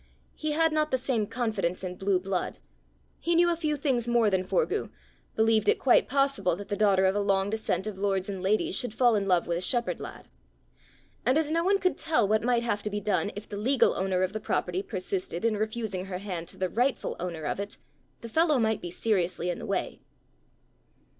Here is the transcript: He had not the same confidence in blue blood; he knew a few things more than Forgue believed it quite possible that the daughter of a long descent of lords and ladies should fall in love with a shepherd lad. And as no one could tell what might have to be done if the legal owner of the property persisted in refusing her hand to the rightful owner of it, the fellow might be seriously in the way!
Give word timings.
He 0.33 0.53
had 0.53 0.71
not 0.71 0.89
the 0.89 0.97
same 0.97 1.27
confidence 1.27 1.83
in 1.83 1.95
blue 1.95 2.19
blood; 2.19 2.57
he 3.19 3.35
knew 3.35 3.51
a 3.51 3.55
few 3.55 3.75
things 3.75 4.07
more 4.07 4.31
than 4.31 4.43
Forgue 4.43 4.89
believed 5.35 5.69
it 5.69 5.77
quite 5.77 6.09
possible 6.09 6.55
that 6.55 6.69
the 6.69 6.75
daughter 6.75 7.05
of 7.05 7.13
a 7.13 7.19
long 7.19 7.51
descent 7.51 7.85
of 7.85 7.99
lords 7.99 8.27
and 8.27 8.41
ladies 8.41 8.75
should 8.75 8.95
fall 8.95 9.13
in 9.13 9.27
love 9.27 9.45
with 9.45 9.59
a 9.59 9.61
shepherd 9.61 9.99
lad. 9.99 10.27
And 11.23 11.37
as 11.37 11.51
no 11.51 11.63
one 11.63 11.77
could 11.77 11.99
tell 11.99 12.27
what 12.27 12.41
might 12.41 12.63
have 12.63 12.81
to 12.81 12.89
be 12.89 12.99
done 12.99 13.31
if 13.35 13.47
the 13.47 13.57
legal 13.57 13.93
owner 13.93 14.23
of 14.23 14.33
the 14.33 14.39
property 14.39 14.81
persisted 14.81 15.45
in 15.45 15.55
refusing 15.55 16.05
her 16.05 16.17
hand 16.17 16.47
to 16.47 16.57
the 16.57 16.67
rightful 16.67 17.15
owner 17.19 17.43
of 17.43 17.59
it, 17.59 17.77
the 18.21 18.27
fellow 18.27 18.57
might 18.57 18.81
be 18.81 18.89
seriously 18.89 19.51
in 19.51 19.59
the 19.59 19.67
way! 19.67 19.99